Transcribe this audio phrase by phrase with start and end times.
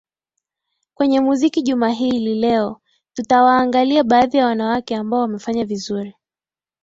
[0.93, 2.81] kwenye muziki jumaa hii leo
[3.13, 6.15] tutawaangalia baadhi ya wanawake ambao wamefanya vizuri